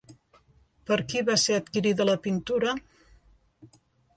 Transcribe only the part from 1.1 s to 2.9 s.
qui va ser adquirida la pintura?